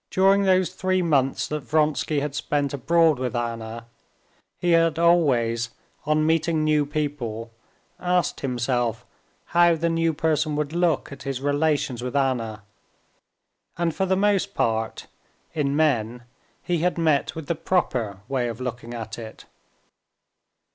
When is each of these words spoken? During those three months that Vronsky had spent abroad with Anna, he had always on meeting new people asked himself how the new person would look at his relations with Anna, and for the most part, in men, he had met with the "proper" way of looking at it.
During 0.09 0.45
those 0.45 0.73
three 0.73 1.03
months 1.03 1.47
that 1.49 1.59
Vronsky 1.61 2.21
had 2.21 2.33
spent 2.33 2.73
abroad 2.73 3.19
with 3.19 3.35
Anna, 3.35 3.85
he 4.57 4.71
had 4.71 4.97
always 4.97 5.69
on 6.07 6.25
meeting 6.25 6.63
new 6.63 6.87
people 6.87 7.51
asked 7.99 8.39
himself 8.39 9.05
how 9.53 9.75
the 9.75 9.89
new 9.89 10.11
person 10.11 10.55
would 10.55 10.73
look 10.73 11.11
at 11.11 11.21
his 11.21 11.39
relations 11.39 12.01
with 12.01 12.15
Anna, 12.15 12.63
and 13.77 13.93
for 13.93 14.07
the 14.07 14.17
most 14.17 14.55
part, 14.55 15.05
in 15.53 15.75
men, 15.75 16.23
he 16.63 16.79
had 16.79 16.97
met 16.97 17.35
with 17.35 17.45
the 17.45 17.53
"proper" 17.53 18.21
way 18.27 18.47
of 18.47 18.59
looking 18.59 18.95
at 18.95 19.19
it. 19.19 19.45